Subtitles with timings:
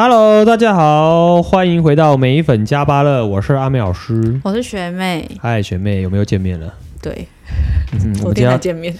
[0.00, 5.28] Hello，大家好，欢迎回到美粉加巴乐，我是阿美老师，我是学妹。
[5.40, 6.72] 嗨，学妹，有没有见面了？
[7.02, 7.26] 对，
[7.94, 8.94] 嗯，我今天才见面。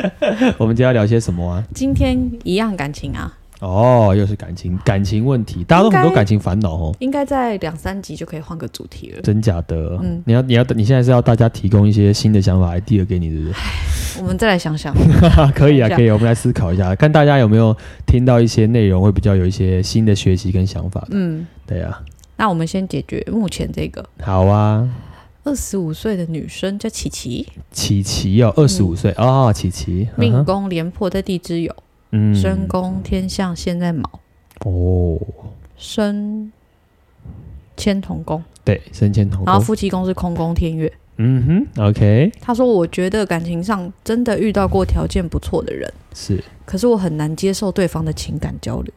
[0.56, 1.62] 我们今天要聊些什么啊？
[1.74, 3.36] 今天一样感情啊。
[3.60, 6.94] 哦，又是感情，感情问题，大家都很多感情烦恼哦。
[7.00, 9.20] 应该在两三集就可以换个主题了。
[9.22, 9.98] 真假的？
[10.02, 13.54] 嗯，你要你要你现在是要大家提供一些新的想法 idea 给你，对不对？
[14.22, 14.94] 我们再来 想想。
[15.54, 21.06] 可以啊，可以，我们来思考一下，看大家有没有听到一些内容，会比较有一些新的学习跟想法。
[21.10, 22.00] 嗯，对啊。
[22.36, 24.04] 那我们先解决目前这个。
[24.20, 24.88] 好啊。
[25.44, 27.46] 二十五岁的女生叫琪琪。
[27.72, 30.06] 琪琪哦，二十五岁啊，琪琪。
[30.14, 31.72] 命宫廉颇在地支酉。
[32.10, 34.20] 嗯，身宫天象现在卯
[34.64, 35.18] 哦，
[35.76, 36.50] 身
[37.76, 40.92] 迁同宫，对，身迁同宫，然后夫妻宫是空宫天月。
[41.20, 42.30] 嗯哼，OK。
[42.40, 48.92] 他说：“我觉得感情上真的遇到过条件不错的人，是，可是我很难接受对方的情感交流。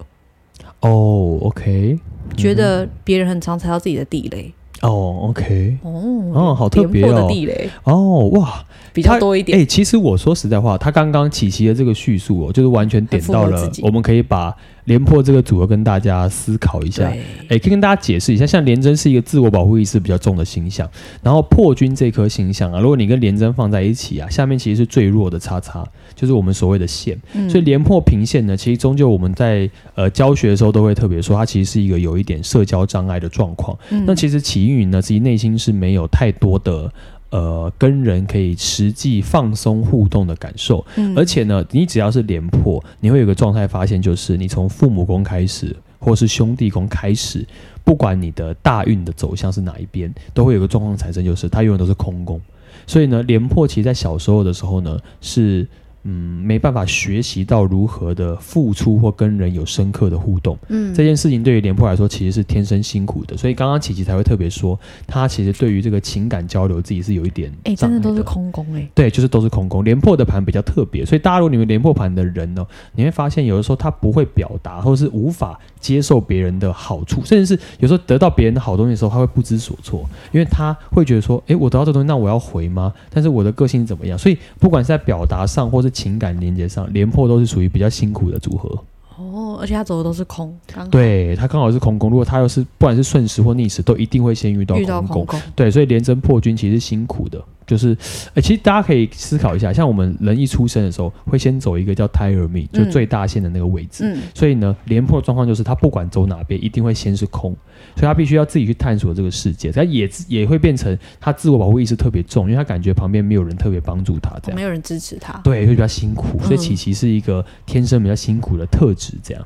[0.81, 1.99] 哦，OK，
[2.37, 4.53] 觉得别人很常踩到自己的地雷。
[4.81, 9.57] 哦，OK，哦，哦，好特别哦地雷哦，哇。”比较多一点。
[9.57, 14.53] 哎、欸，其实我说实在话，他刚刚琪琪的这个叙述哦，就是完全点到了，我们可以把
[14.91, 17.05] 廉颇这个组合跟大家思考一下。
[17.05, 17.17] 哎、
[17.51, 20.85] 欸，可以跟大家解释一下，像廉贞是一个自我保护意识比较重的形象，
[21.23, 27.17] 然后破军这颗星象啊，如果你跟廉贞放在一起啊，下面其实是最弱的叉叉，就是我们所谓的线。
[27.33, 33.77] 嗯、所以廉颇平线呢，其实终究我们在呃教学的时候都会特别说，它其实是一个有一点社交障碍的状况。
[33.91, 36.91] 嗯、那其实起因于呢，自己内心是没有太多的。
[37.31, 47.45] 呃，跟人可以实际放松互动的感受，嗯、而且呢，你只要是廉颇，你会有个状态发现，就是你从父母宫开始，或是兄弟宫开始，
[47.83, 52.39] 不管你的大运的走向是哪一边，都会有个状况产生，就是它永远都是空宫。
[52.85, 55.67] 所以呢，廉颇其实在小时候的时候呢，是。
[56.03, 60.57] 嗯，没办法学习到如何的付出或跟人有深刻的互动。
[60.69, 69.83] 嗯，这件事情对于廉颇来说其实是天生辛苦的，所以刚刚琪琪才会特别说，他其实对于这个情感交流自己是有一点哎、欸，真的都是空宫哎、欸，对，就是都是空宫。
[69.83, 82.93] 廉颇的盘比较特别，所以大家如果你们廉颇盘的人呢，你会发现有的时候他不会表达，或者是无法接受别人的好处，甚至是有时候得到别人的好东西的时候，他会不知所措，因为他会觉得说，诶，我得到这东西，那我要回吗？
[83.09, 84.17] 但是我的个性怎么样？
[84.17, 88.69] 所以不管是在表达上，或是情感连接上，廉破都是属于比较辛苦的组合。
[89.17, 90.57] 哦，而且他走的都是空，
[90.89, 92.09] 对，他刚好是空宫。
[92.09, 94.83] 如果他要是不管是顺时或逆时，都一定会先遇到空宫。
[94.83, 95.41] 遇到空宫。
[95.55, 97.39] 对，所以连贞破军其实辛苦的。
[97.71, 97.95] 就是，
[98.33, 104.03] 欸，其实大家可以思考一下，像我们人一出生的时候，会先走一个叫胎儿命，就最大线的那个位置。
[104.03, 107.55] 嗯，所以呢，廉颇的状况就是他不管走哪边，一定会先是空，
[107.95, 109.71] 所以他必须要自己去探索这个世界。
[109.71, 116.37] 他也也会变成他自我保护意识特别重，因为他感觉旁边没有人特别帮助他，这样，没有人支持他，对，会比较辛苦。
[116.43, 119.45] 所以琪琪是一个天生比较辛苦的特质，这样。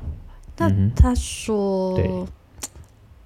[0.58, 2.10] 那他说，对。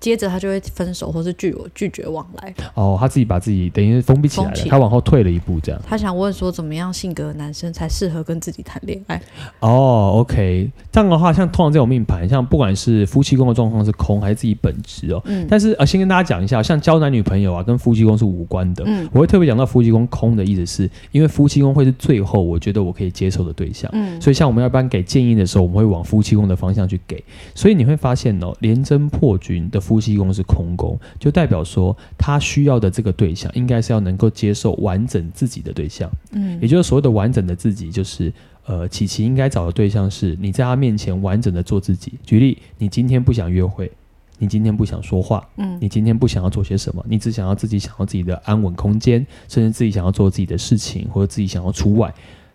[0.01, 2.55] 接着他就会分手，或是拒我拒绝往来。
[2.75, 5.81] 哦，他自己把自己等于是封闭起来了，他往后退了一步，这样。
[5.87, 9.21] 他想问说，怎么样性格的男生才适合跟自己谈恋爱？
[9.61, 15.21] 哦，OK，这样的话，像通常这种命盘，像不管是夫妻宫的状况是空，还是自己本职哦。
[15.27, 15.47] 嗯。
[15.51, 18.83] 但是呃，先跟大家讲一下，像交男女朋友啊，跟夫妻宫是无关的。
[18.87, 19.07] 嗯。
[19.13, 23.91] 我会特别讲到夫妻宫空的意思是，因为夫妻宫会是最后我觉得我可以接受的对象。
[23.93, 24.19] 嗯。
[24.19, 27.23] 所以像我们要不然给建议的时候，我们会往夫妻宫的方向去给。
[27.55, 29.79] 所以你会发现哦，廉贞破军的。
[29.91, 36.09] 夫妻宫是空宫，就代表说他需要的这个对象，应该是要能够接受完整自己的对象。
[36.31, 38.33] 嗯，也就是所谓的完整的自己，就是
[38.67, 42.13] 呃，琪琪应该找的对象是你在他面前完整的做自己。
[42.25, 43.91] 举例，你今天不想约会，
[44.39, 52.15] 你今天不想说话，嗯，你今天不想要做些什么，你只想要自己想要自己的安稳空间，甚至自己想要做自己的事情，或者自己想要出外。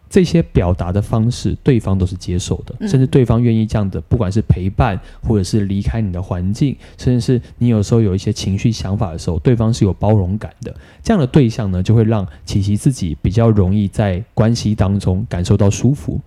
[0.10, 10.74] 这些表达的方式，对方都是接受的，甚至对方愿意这样的，不管是陪伴，或者是离开你的环境，甚至是你有时候有一些情绪想法的时候，对方是有包容感的。
[11.04, 16.20] 这样的对象呢，就会让琪琪自己比较容易在关系当中感受到舒服。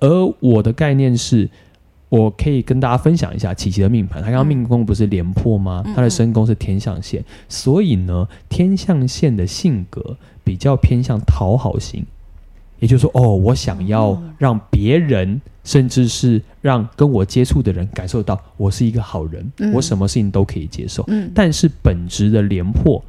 [0.00, 1.48] 而我的概念是，
[2.08, 4.22] 我可以跟大家分享一下琪琪的命盘。
[4.22, 5.82] 他刚刚命宫不是廉颇吗？
[5.94, 12.04] 他的身宫是天象线，所以呢，天象线的性格比较偏向讨好型。
[12.80, 21.04] 也就是说，哦，我想要让别人，甚至是让跟我接触的人感受到我是一个好人，嗯、我什么事情都可以接受。
[21.08, 23.02] 嗯、但是本质的廉颇，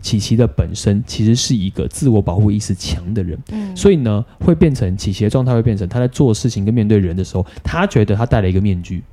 [0.00, 9.04] 琪琪的本身其实是一个自我保护意识强的人，嗯、所以呢，会变成琪琪的状态会变成他在做事情跟面对人的时候，他觉得他戴了一个面具，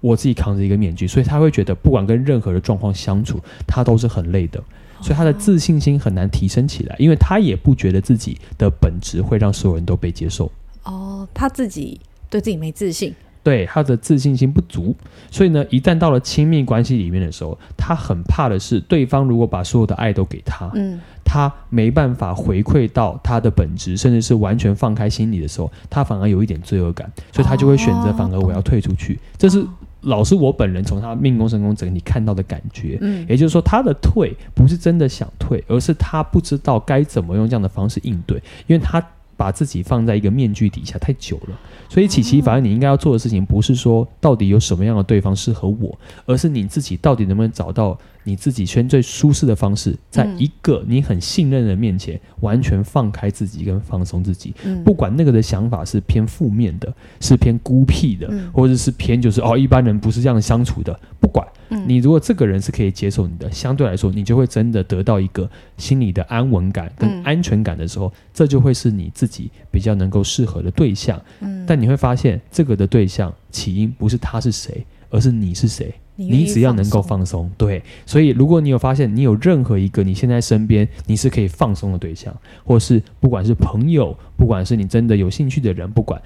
[0.00, 4.60] 我自己扛着一个面具，所以他会觉得不管跟任何的状况相处，他都是很累的。
[5.02, 10.50] 所以他的自信心很难提升起来，因为他也不觉得自己的本质会让所有人都被接受。
[10.84, 12.00] 哦，他自己
[12.30, 13.14] 对自己没自信。
[13.44, 14.94] 对，他的自信心不足，
[15.28, 29.14] 所以呢，一旦到了亲密关系里面的时候，他很怕的是对方如果把所有的爱都给他，嗯，他没办法回馈到他的本质，甚至是完全放开心里的时候，他反而有一点罪恶感，所以他就会选择反而我要退出去。
[29.14, 29.66] 哦、这是
[30.02, 39.04] 老师我本人从他命宫神宫整体看到的感觉，嗯，也就是说他的退不是真的想退，而是他不知道该怎么用这样的方式应对，因为他。
[39.34, 41.58] 把自己放在一个面具底下太久了，
[41.88, 54.54] 所以琪琪，反正你应该要做的事情不是说到底有什么样的对方适合我，而是你自己到底能不能找到你自己圈最舒适的方式，在一个你很信任的面前完全放开自己跟放松自己，
[54.84, 61.46] 不管那个的想法是偏负面的，是偏孤僻的，或者是偏就是哦一般人不是这样相处的，不管。
[61.86, 71.18] 你如果这个人是可以接受你的，相对来说，你就会真的得到一个心理的安稳感跟安全感的时候，嗯、这就会是你自己比较能够适合的对象。
[71.40, 75.94] 嗯，但你会发现，这个的对象起因不是他是谁，而是你是谁。
[76.16, 77.82] 你只要能够放松，对。
[78.06, 86.20] 所以，如果你有发现你有任何一个你现在身边你是可以放松的对象，或是不管是朋友，不管是你真的有兴趣的人，不管。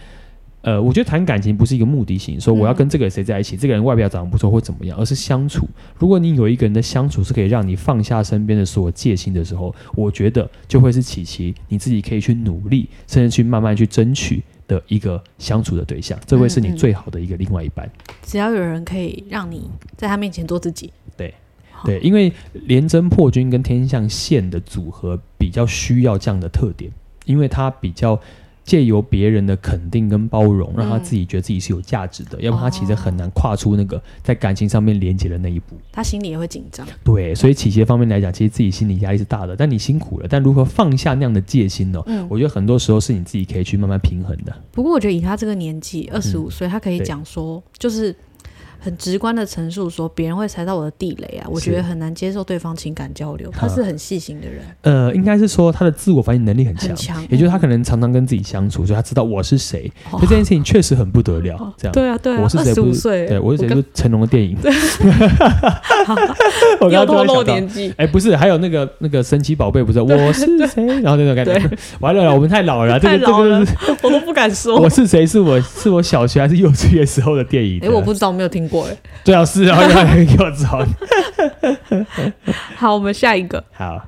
[0.62, 5.64] 呃，我觉得谈感情不是一个目的性，说我要跟这个谁在一起，嗯、这个人外表长得不错或怎么样，而是相处。
[5.96, 17.90] 如果你有一个人的相处是可以让你放下身边的所有戒心的时候，我觉得就会是琪琪你自己可以去努力，甚至去慢慢去争取的一个相处的对象，这会是你最好的一个另外一半。
[18.22, 21.34] 只要有人可以让你在他面前做自己，对
[21.84, 26.90] 对，因为廉贞破军跟天象线的组合比较需要这样的特点，
[27.24, 28.20] 因为它比较。
[28.66, 35.76] 借由别人的肯定跟包容，让他自己觉得自己是有价值的，嗯、要不然他其实很难跨出那个在感情上面连接的那一步。
[35.92, 36.86] 他心里也会紧张。
[37.04, 40.26] 对，所以企业方面来讲，其实自己心理压力是大的，但你辛苦了。
[40.28, 42.02] 但如何放下那样的戒心呢？
[42.06, 44.52] 嗯，我觉得很多时候是你自己可以去慢慢平衡的。
[44.72, 48.14] 不过，我觉得以他这个年纪，二十五岁，他可以讲说，就是。
[48.78, 53.50] 很直观的陈述说，别人会踩到我的地雷啊，我觉得很难接受对方情感交流。
[53.50, 59.90] 他是很细心的人，呃，应该是说他的自我反省能力很强，很强，也就是他可能常常跟自己相处，所以他知道我是谁。
[60.10, 61.92] 所以这件事情确实很不得了，这样。
[61.92, 62.74] 对啊，对啊，我是谁？
[62.92, 63.68] 岁，对，我是谁？
[63.74, 64.56] 是成龙的电影。
[66.80, 70.86] 我刚刚透露年纪，哎，不是，还有那个那个神奇宝贝，不是我是谁？
[71.00, 71.60] 然后那种感觉，
[72.00, 73.64] 完了，我们太老了，太老了，
[74.02, 74.76] 我都不敢说。
[74.80, 75.26] 我是谁？
[75.26, 77.80] 是我是我小学还是幼稚园时候的电影？
[77.82, 78.86] 哎，我不知道，我没有听过。
[78.86, 79.44] 哎，对啊。
[79.44, 79.78] 是啊，
[80.26, 80.84] 给我找。
[82.76, 83.62] 好，我们下一个。
[83.72, 84.06] 好，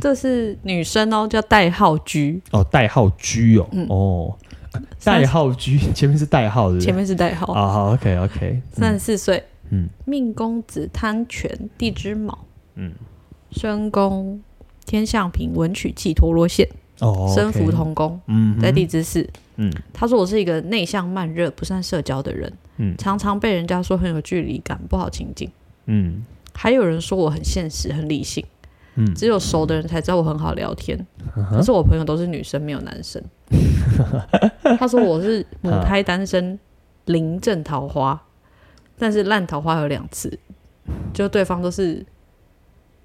[0.00, 2.40] 这是女生哦，叫代号 G。
[2.50, 4.36] 哦，代号 G 哦，嗯、哦，
[5.02, 7.52] 代号 G 前面是代号是是，前面是代号。
[7.52, 8.60] 啊、哦，好，OK，OK。
[8.72, 12.38] 三十四岁，嗯，命宫子贪权，地支卯，
[12.74, 12.92] 嗯，
[13.52, 14.40] 身宫
[14.84, 16.68] 天象平，文曲气陀罗线，
[17.00, 19.28] 哦，身福同工，嗯，在地支四。
[19.56, 25.50] 嗯，他说我是一个内向慢热、不善社交的人，嗯，常常被人家说很有距离感、不好亲近，
[25.86, 28.44] 嗯，还有人说我很现实、很理性，
[28.96, 30.98] 嗯，只有熟的人才知道我很好聊天，
[31.36, 33.22] 嗯、可是我朋友都是女生，没有男生。
[33.50, 36.58] 嗯、 他说我是母胎单身，
[37.06, 38.22] 临阵桃花，
[38.98, 40.38] 但是烂桃花有两次，
[41.14, 42.04] 就对方都是。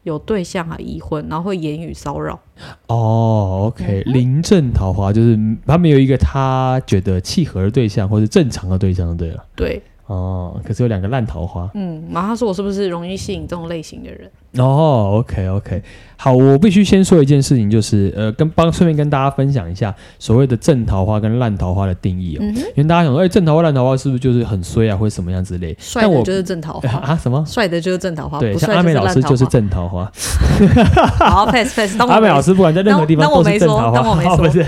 [0.04, 2.40] 有对象啊，已婚，然后会言语骚扰。
[2.88, 9.46] 哦，OK，临阵桃花就是他没有一个他觉得契合的对象或者正常的对象，对了。
[9.56, 9.82] 对。
[10.12, 11.70] 哦，可是有两个烂桃花。
[11.74, 14.30] 嗯，然后他说我是不是容易吸引这种类型的人？
[14.58, 15.82] 哦，OK OK，
[16.18, 22.40] 好，我必须先说一件事情，就是呃，跟帮顺便跟大家分享一下所谓的正桃花跟烂桃花的定义哦。
[22.42, 25.74] 嗯、因为大家想说，哎、欸，正桃花、烂桃花是不是就是很衰啊，或者什么样之类？
[25.80, 27.16] 帅的就是正桃花、欸、 啊？
[27.16, 27.42] 什么？
[27.48, 28.40] 帅的就是正桃花？
[28.40, 30.12] 对，像阿美老师就是正桃花。
[31.20, 31.98] 好，pass pass。
[32.02, 33.98] 阿美老师不管在任何地方都是正桃花。
[33.98, 34.64] 当我没说，当我没说。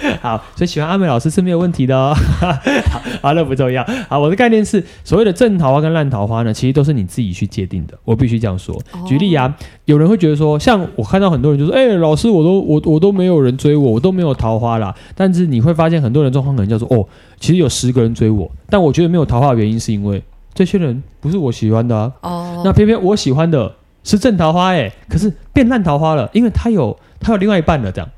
[0.22, 2.14] 好，所以喜欢阿美老师是没有问题的哦。
[3.22, 3.84] 好，那不重要。
[4.08, 7.98] 好，我的概念是，所谓的正桃花跟烂桃花呢，其实都是你自己去界定的。
[8.04, 8.78] 我必须这样说。
[9.06, 14.94] 举例啊，有人会觉得说，像我看到很多人就说，哎、欸，老师，我都我我都没有人追我，我都没有桃花啦。
[15.14, 17.06] 但是你会发现，很多人状况可能叫做，哦，
[17.38, 20.22] 其实有十个人追我，但我觉得没有桃花的原因是因为
[20.54, 22.12] 这些人不是我喜欢的啊。
[22.22, 22.62] 哦。
[22.64, 23.72] 那偏偏我喜欢的
[24.04, 28.08] 是正桃花，哎，可是变烂桃花了，因为他有他有另外一半了，这样。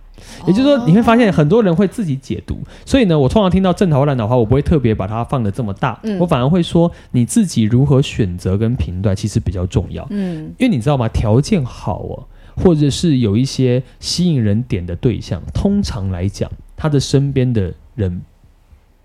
[0.46, 10.06] 也就是说，你会发现很多人会自己解读，所以呢，我通常听到正桃花、烂桃花，我不会特别把它放的这么大，嗯、我反而会说你自己如何选择跟评断，其实比较重要。
[10.10, 11.08] 嗯，因为你知道吗？
[11.08, 18.22] 条件好哦，或者是有一些吸引人点的对象，通常来讲，他的身边的人。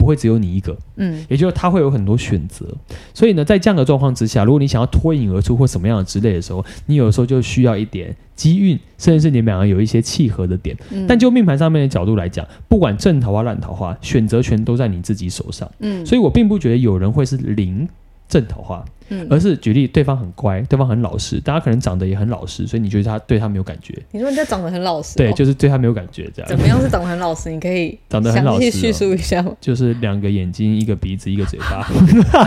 [0.06, 2.64] 不会只有你一个，嗯，也就是他会有很多选择。
[3.12, 10.78] 所以呢，在这样的状况之下，如果你想要脱颖而出或什么样的之类的时候，你有时候就需要一点机运，甚至是你们两个有一些契合的点。
[10.92, 15.68] 嗯、但就命盘上面的角度来讲，不管正桃花烂桃花，选择权都在你自己手上。
[15.80, 17.90] 嗯，所以我并不觉得有人会是零
[18.28, 18.84] 正桃花。
[19.10, 23.94] 嗯，而是举例，对方很乖，对方很老实，大家可能长得也很老实，所以你觉得他对他没有感觉。
[24.10, 26.50] 你说人家长得很老实，对，就是对他没有感觉，这样。
[26.50, 27.52] 怎么样是长得很老实？
[27.52, 29.56] 你可以长得很老实，叙述一下吗？
[29.62, 31.88] 就是两个眼睛，一个鼻子，一个嘴巴，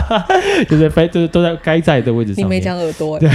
[0.67, 2.43] 就是非就是都在该在的位置上。
[2.43, 3.29] 你没讲耳朵，对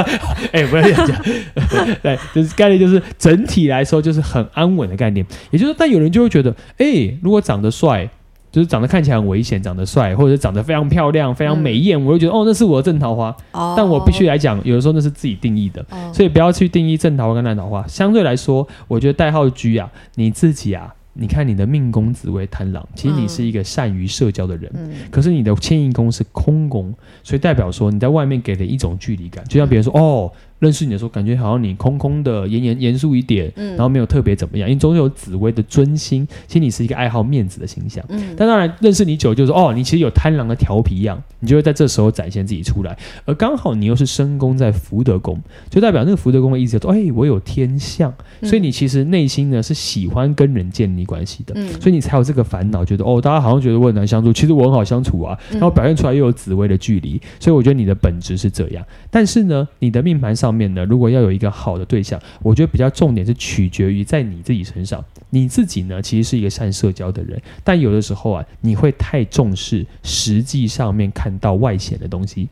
[0.52, 1.22] 哎，不要这样讲。
[2.02, 5.26] 对，就是概念，就是整体来说就是很安稳的概念。
[5.50, 8.08] 也就是，但有人就会觉得，哎，如果长得帅。
[8.50, 13.34] 就是长得看起来很危险，长得帅，或者是长得非常漂亮、非常美艳，嗯、我就觉得哦，那是我的正桃花。
[13.52, 17.86] 哦、但我必须来讲，有的时候那是自己定义的，哦、所以不要去定义正桃花跟烂桃花。
[17.86, 26.92] 相对来说，我觉得代号 G 啊，你自己啊，你看你的命宫紫薇贪狼，其实你是一个善于社交的人，嗯、可是你的迁移宫是空宫，
[27.22, 30.32] 所以代表说你在外面给了一种距离感，就像别人说、嗯、哦。
[30.60, 38.04] 认识你的时候，感觉好像你空空的、严严严肃一点，嗯、然后没有特别怎么样，因为总有紫薇的尊心，其实你是一个爱好面子的形象。
[38.10, 42.96] 嗯，但当然认识你久，就是哦，你其实有贪狼的调皮样，你就会在这时候展现自己出来。
[43.24, 45.40] 而刚好你又是身宫在福德宫，
[45.70, 48.12] 就代表那个福德宫的意思说，哎，我有天相，
[48.42, 58.84] 所以你其实内心呢是喜欢跟人建立关系的，嗯，所以你才有这个烦恼，觉得哦，大家好像觉得我很难相处，其实我很好相处啊，然后表现出来又有紫薇的距离，所以我觉得你的本质是这样。
[59.10, 65.04] 但是呢，你的命盘上面呢，如果要有一个好的对象，我觉得比较重点是取决于在你自己身上。
[65.30, 72.48] 你自己呢，其实是一个善社交的人，但有的时候啊，你会太重视实际上面看到外显的东西，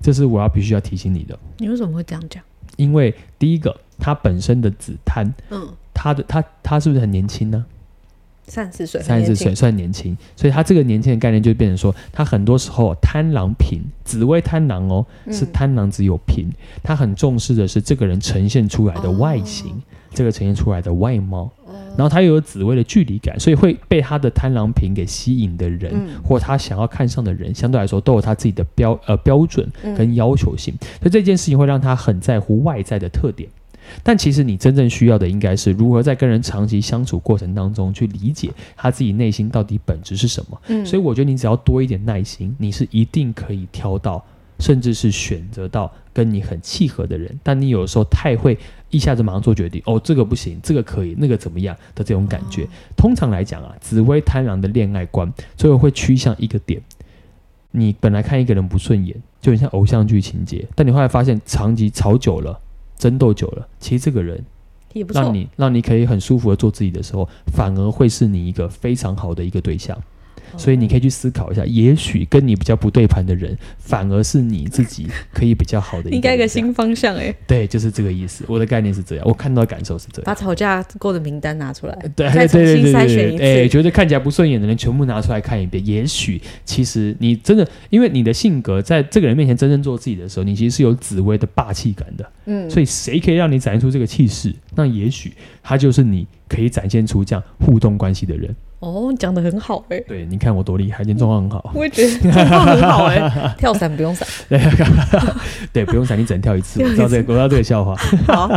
[0.00, 1.38] 这是我要必须要提醒你的。
[1.58, 2.42] 你为什么会这样讲？
[2.76, 7.66] 因为第一个，他本身的子贪，嗯，他的他他是不是很年轻呢？
[8.50, 33.48] 三十岁，三十岁算年轻，所以他这个年轻的概念就变成说，他很多时候贪狼贫，紫薇贪狼哦，是贪狼只有贫，嗯、他很重视的是这个人呈现出来的外形，哦、这个呈现出来的外貌，哦、然后他又有紫薇的距离感，所以会被他的贪狼平给吸引的人，嗯、或他想要看上的人，相对来说都有他自己的标呃标准跟要求性，嗯、所以这件事情会让他很在乎外在的特点。
[34.02, 40.60] 但其实你真正需要的应该是如何在跟人长期相处过程当中去理解他自己内心到底本质是什么。
[40.68, 44.24] 嗯，所以我觉得你只要多一点耐心，你是一定可以挑到，
[44.58, 47.38] 甚至是选择到跟你很契合的人。
[47.42, 48.58] 但你有时候太会
[48.90, 52.66] 一下子马上做决定，哦，这个不行，这个可以，那个怎么样的这种感觉。
[52.96, 56.80] 通常来讲啊，紫薇贪狼的恋爱观最后会趋向一个点：
[57.70, 62.60] 你本来看一个人不顺眼，就很像偶像剧情节，但你后来发现长期吵久了。
[63.00, 64.44] 争斗久了，其实这个人
[64.92, 69.98] 也不错，让你让你可以很舒服的做自己的时候，反而会是你一个非常好的一个对象。
[70.56, 76.10] 所以你可以去思考一下，也许跟你比较不对盘的人，反而是你自己可以比较好的。
[76.10, 77.36] 应该一个新方向哎、欸。
[77.46, 78.44] 对，就是这个意思。
[78.48, 80.24] 我的概念是这样，我看到的感受是这样。
[80.24, 83.42] 把吵架过的名单拿出来，对，再重新筛选一次。
[83.42, 85.84] 哎，觉得看起来不顺眼的人，全部拿出来看一遍。
[85.86, 92.32] 也许其实你真的，因为你的性格在这个人面前真正做自己的时候，你其实是有紫薇的霸气感的。
[92.46, 92.68] 嗯。
[92.70, 94.54] 所以谁可以让你展现出这个气势？
[94.74, 98.54] 那也许他就是你可以展现出这样互动关系的人。
[98.80, 100.04] 哦，讲的很好哎、欸！
[100.08, 101.70] 对，你看我多厉害，今天状况很好。
[101.74, 104.26] 我也觉得 状况很好哎、欸，跳伞不用伞。
[105.70, 106.82] 对，不用伞，你只能跳一次。
[106.82, 107.94] 我知道这个，我知道这个笑话。
[108.26, 108.48] 好，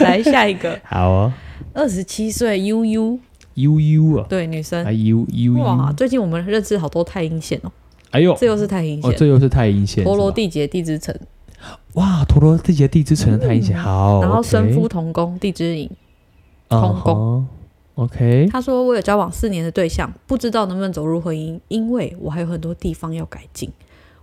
[0.00, 0.78] 来下一个。
[0.82, 1.32] 好哦。
[1.74, 3.18] 二十七岁悠悠
[3.54, 4.82] 悠悠啊，对，女生。
[4.82, 7.70] 哎悠悠哇，最近我们认识好多太阴线哦。
[8.12, 10.02] 哎呦，这又是太阴线，这又是太阴线。
[10.02, 11.14] 陀罗地劫地之城。
[11.94, 14.22] 哇，陀罗地劫地之城的太阴线，好。
[14.22, 15.90] 然后身夫同宫地之影，
[16.70, 17.46] 同宫。
[17.96, 23.70] OK，他说我有交往四年的对象，不知道能不能走入婚姻，因为我还有很多地方要改进。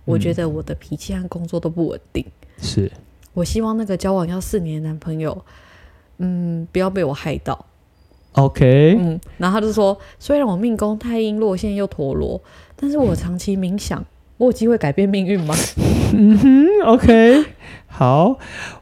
[0.04, 2.24] 我觉得我的脾气和工作都不稳定。
[2.58, 2.92] 是，
[3.32, 5.44] 我希望那个交往要四年的男朋友，
[6.18, 7.66] 嗯，不要被我害到。
[8.34, 12.40] OK，嗯，然后他就说，虽然我命宫太阴落陷又陀螺，
[12.76, 14.04] 但是我长期冥想，
[14.36, 15.54] 我有机会改变命运吗？
[16.14, 17.44] 嗯哼，OK，
[17.88, 18.38] 好，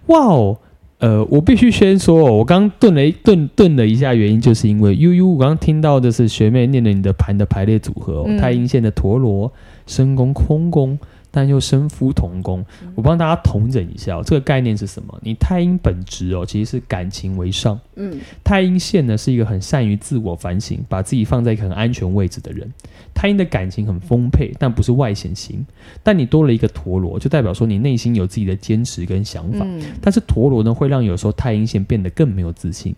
[0.09, 0.59] 哇哦。
[1.03, 9.53] 呃，我必须先说，我刚顿了一顿顿了一下，原因就是因为悠悠，我刚刚听到的是学妹念了你的盘的排列组合，哦，嗯、太阴线的陀螺、
[9.85, 10.97] 深宫空宫。
[11.35, 15.19] 但又身夫同工，我帮大家统整一下哦，这个概念是什么？
[15.23, 17.81] 你太阴本质哦，其实是感情为上。
[17.97, 22.71] 嗯，太阴线呢是一个很善于自我反省，把自己放在一个很安全位置的人。
[23.15, 25.65] 太阴的感情很丰沛，但不是外显型。
[26.03, 29.65] 但你多了一个陀螺，就代表说你内心有自己的坚持跟想法。
[29.67, 32.95] 嗯，但是陀螺呢，会让有时候太阴线变得更没有自信。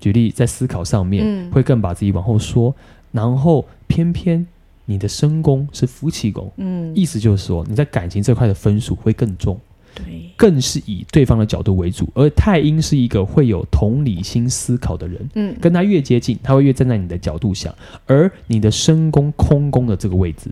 [0.00, 2.74] 举例，在思考上面，会更把自己往后缩，
[3.12, 4.46] 然后偏偏。
[4.86, 9.60] 你的身宫是夫妻宫，嗯，意思就是说你在感情这块的分数会更重，
[9.94, 12.08] 对，更是以对方的角度为主。
[12.14, 17.74] 而太阴是一个会有同理心思考的人，嗯，跟他越接近，他会越站在你的角度想。
[18.06, 20.50] 而你的身宫空宫的这个位置，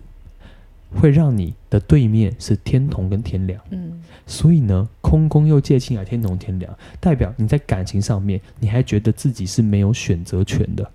[0.91, 10.91] 会让你的对面是天同跟天梁，嗯，所以呢，空宫又借进来天同天梁，代表你在感情上面，你还觉得自己是没有选择权的。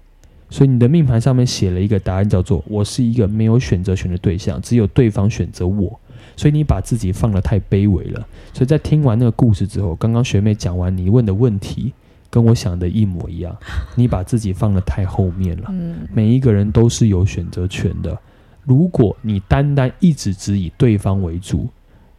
[0.51, 5.99] 所以你的命盘上面写了一个答案，叫做“我是一个没有选择权的对象，只有对方选择我”。
[6.37, 8.27] 所以你把自己放得太卑微了。
[8.53, 11.93] 所以在听完那个故事之后，刚刚学妹讲完你问的问题，
[12.31, 13.57] 跟我想的一模一样。
[13.95, 15.73] 你把自己放得太后面了。
[16.13, 18.19] 每一个人都是有选择权的。
[18.65, 21.69] 如果你单单一直只以对方为主，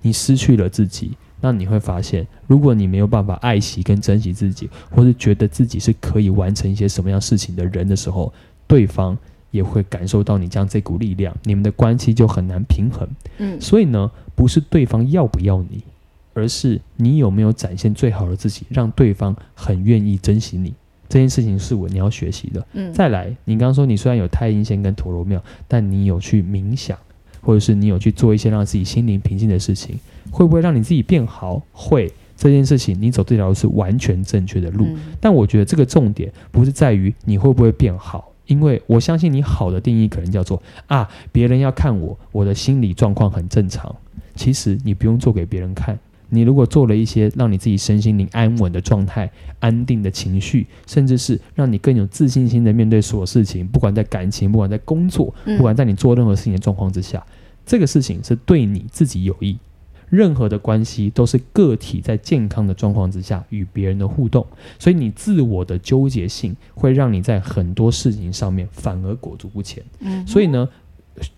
[0.01, 1.11] 你失去了自己。
[1.41, 8.31] 那你会发现，如果你没有办法爱惜跟珍惜自己，或是觉得自己是可以完成一些什么样事情的人的时候，
[8.67, 9.17] 对方
[9.49, 13.07] 也会感受到你这样这股力量，你们的关系就很难平衡。
[13.39, 15.83] 嗯，所以呢，不是对方要不要你，
[16.33, 20.73] 而是你有没有展现最好的自己，让对方很愿意珍惜你。
[21.09, 22.65] 这件事情是我你要学习的。
[22.71, 26.97] 嗯，再来，你刚刚说你虽然有太阴线跟陀罗庙，但你有去冥想。
[27.41, 31.61] 或者是你有去做一些让自己心灵平静的事情，会不会让你自己变好？
[31.73, 34.85] 会，这件事情你走这条路是完全正确的路。
[34.85, 34.99] 嗯。
[35.19, 43.93] 但我觉得这个重点不是在于你会不会变好，因为我相信你好的定义可能叫做啊，别人要看我，我的心理状况很正常。
[44.35, 45.97] 其实你不用做给别人看。
[46.33, 57.33] 你如果做了一些让你自己身心灵安稳的状态、安定的情绪，甚至是让你更有自信心的面对所有事情，不管在感情，不管在工作，不管在你做任何事情的状况之下，嗯，
[57.65, 59.57] 这个事情是对你自己有益。
[60.09, 64.45] 任何的关系都是个体在健康的状况之下与别人的互动，
[64.77, 69.81] 所以你自我的纠结性会让你在很多事情上面反而裹足不前。
[69.99, 70.67] 嗯，所以呢，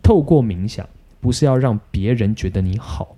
[0.01, 0.87] 透过冥想
[1.21, 3.15] 不是要让别人觉得你好。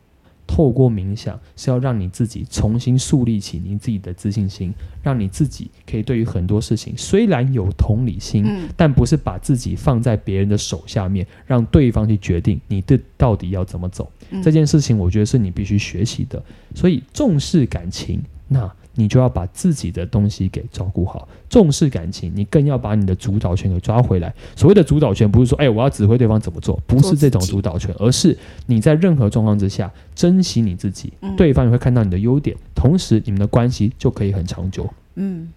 [0.48, 14.12] 透过冥想是要让你自己重新树立起你自己的自信心，让你自己可以对于很多事情虽然有同理心，嗯，但不是把自己放在别人的手下面，让对方去决定你的到底要怎么走。
[14.30, 16.44] 嗯，这件事情，我觉得是你必须学习的。
[16.74, 18.72] 所以重视感情，那。
[18.96, 24.34] 你就要把自己的东西给照顾好，重视感情，你更要把你的主导权给抓回来。
[24.56, 34.90] 所谓的主导权，不是说，哎，我要指挥对方怎么做，不是这种主导权，而是你在任何状况之下珍惜你自己，对方也会看到你的优点，同时你们的关系就可以很长久。
[35.16, 35.52] 嗯，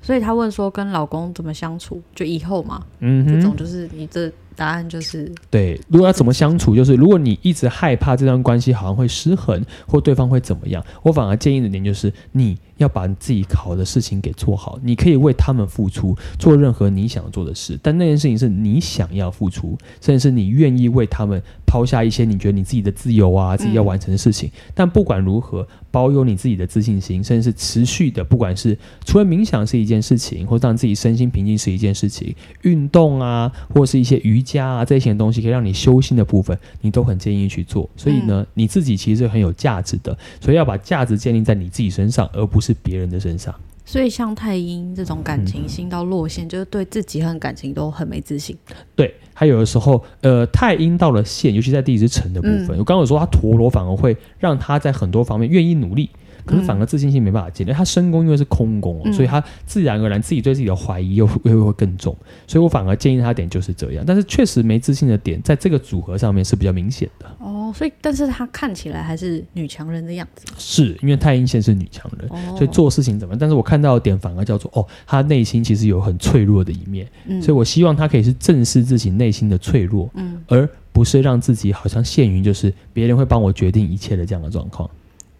[0.00, 4.30] 所以他问说，跟老公怎么相处，就以后嘛，嗯，这种就是你这。
[4.56, 5.80] 答案就是对。
[5.88, 14.78] 如果要怎么相处，就是如果你一直害怕这段关系好像会失衡，或对方会怎么样，我反而建议的点就是你要把你自己好的事情给做好。
[14.82, 24.50] 你可以为他们付出，做任何你想做的事，但那件事情是你想要付出，甚至是你愿意为他们抛下一些你觉得你自己的自由啊，自己要完成的事情。
[24.74, 37.88] 但不管如何，保有你自己的自信心，甚至是持续的，不管是除了冥想是一件事情，或让自己身心平静是一件事情，运动啊，或是一些瑜家啊，这些东西可以让你修心的部分，你都很建议去做。
[37.96, 43.54] 所以呢，你自己其实是很有价值的，所以要把价值建立在你自己身上，而不是别人的身上。
[43.92, 48.56] 所以像太阴这种感情心到落线，嗯，就是对自己和感情都很没自信。
[48.96, 56.08] 对，还有的时候，呃，太阴到了线，尤其在地支辰的部分，嗯，我刚刚有说他陀螺反而会让他在很多方面愿意努力。
[56.44, 62.16] 可是反而自信心没办法建立，他身宫因为是空宫，嗯，所以他自然而然自己对自己的怀疑又又会更重，
[62.48, 64.02] 所以我反而建议他点就是这样。
[64.04, 67.26] 但是确实没自信的点，在这个组合上面是比较明显的。
[67.38, 70.46] 哦，所以但是他看起来还是女强人的样子。
[70.58, 73.38] 是因为太阴线是女强人，哦，所以做事情怎么样？
[73.38, 84.88] 但是我看到的点反而叫做哦，他内心其实有很脆弱的一面，嗯，所以我希望他可以是正视自己内心的脆弱，嗯，而不是让自己好像陷于就是别人会帮我决定一切的这样的状况。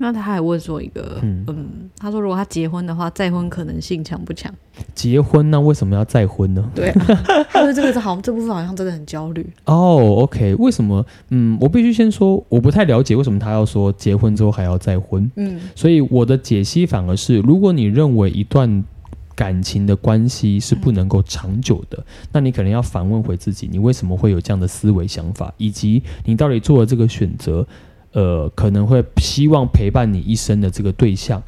[0.02, 4.52] 那他还问说一个，嗯，嗯，他说如果他结婚的话，再婚可能性强不强？
[4.96, 6.70] 结婚那为什么要再婚呢？
[6.74, 7.06] 对、啊，
[7.48, 9.48] 他说这个是好像这部分好像真的很焦虑。
[9.66, 11.06] 哦，OK，为什么？
[11.28, 15.30] 嗯，我必须先说，我不太了解为什么他要说结婚之后还要再婚。
[15.36, 18.84] 嗯，所以我的解析反而是，如果你认为一段
[19.36, 27.64] 感情的关系是不能够长久的，嗯，那你可能要反问回自己，你为什么会有这样的思维想法，以及你到底做了这个选择。
[28.12, 31.42] 呃，可能会希望陪伴你一生的这个对象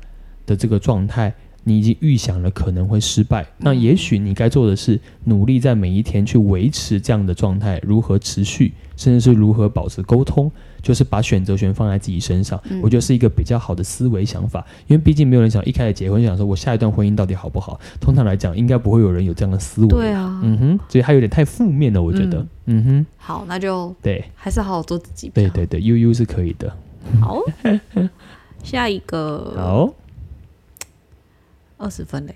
[0.46, 10.50] 的这个状态，你已经预想了可能会失败，那也许你该做的是努力在每一天去维持这样的状态，如何持续，甚至是如何保持沟通，
[10.82, 12.60] 就是把选择权放在自己身上。
[12.68, 17.80] 嗯、我觉得是一个比较好的思维想法，因为毕竟没有人想一开始结婚就想说我下一段婚姻到底好不好。
[17.98, 19.88] 通常来讲，应该不会有人有这样的思维。
[19.88, 22.38] 对啊，嗯哼，所以他有点太负面了，我觉得。
[22.66, 25.30] 嗯，嗯哼，好，那就对，还是好好做自己。
[25.32, 26.70] 对对对悠悠是可以的。
[27.22, 27.40] 好，
[28.62, 29.54] 下一个。
[29.56, 29.94] 好。
[31.84, 32.34] 二十分嘞！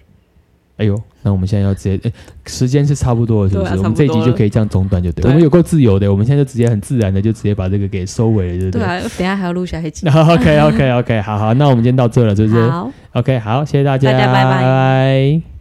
[0.76, 2.12] 哎呦，那我们现在要直接，欸、
[2.46, 3.72] 时间是差不多了，是不是？
[3.72, 5.22] 啊、我们这一集就可以这样中断，就对。
[5.22, 8.80] 對，我们有够自由的，我们现在就直接很自然的就直接把这个给收尾了，对不对？
[8.80, 10.06] 对啊，等下还要录下一集。
[10.08, 12.70] OK OK OK，好好，那我们今天到这了，是不是？
[12.70, 14.50] 好，OK，好，谢谢大家，大家拜拜。
[14.50, 15.57] 拜拜。